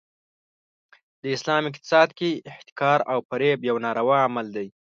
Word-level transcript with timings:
د 1.21 1.23
اسلام 1.35 1.63
اقتصاد 1.69 2.09
کې 2.19 2.29
احتکار 2.51 2.99
او 3.11 3.17
فریب 3.29 3.59
یو 3.69 3.77
ناروا 3.85 4.17
عمل 4.27 4.47
دی. 4.55 4.67